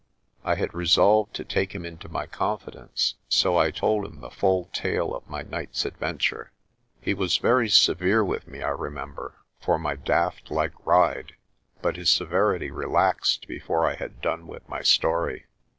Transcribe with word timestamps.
I 0.43 0.55
had 0.55 0.73
resolved 0.73 1.35
to 1.35 1.45
take 1.45 1.75
him 1.75 1.85
into 1.85 2.09
my 2.09 2.25
confidence, 2.25 3.13
so 3.29 3.57
I 3.57 3.69
told 3.69 4.03
him 4.03 4.19
the 4.19 4.31
full 4.31 4.65
tale 4.73 5.13
of 5.13 5.29
my 5.29 5.43
night's 5.43 5.85
adventure. 5.85 6.51
He 6.99 7.13
was 7.13 7.37
very 7.37 7.65
A 7.65 7.67
GREAT 7.67 7.69
PERIL 7.69 7.97
259 7.99 7.99
severe 7.99 8.25
with 8.25 8.47
me, 8.47 8.63
I 8.63 8.71
remember, 8.71 9.35
for 9.59 9.77
my 9.77 9.95
daft 9.95 10.49
like 10.49 10.73
ride, 10.87 11.33
but 11.83 11.97
his 11.97 12.09
severity 12.09 12.71
relaxed 12.71 13.47
before 13.47 13.85
I 13.87 13.93
had 13.93 14.21
done 14.21 14.47
with 14.47 14.67
my 14.67 14.81
story. 14.81 15.45